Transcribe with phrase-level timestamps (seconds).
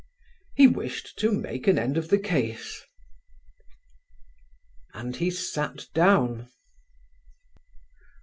[0.55, 2.81] He wished to make an end of the case
[4.95, 6.49] and he sat down.